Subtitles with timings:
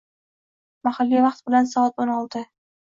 [0.89, 2.47] Mahalliy vaqt bilan soat o‘n olti.